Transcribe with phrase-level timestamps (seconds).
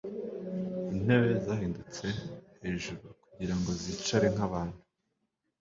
[0.95, 2.05] Intebe zahindutse
[2.61, 4.77] hejuru kugirango zicare nkabantu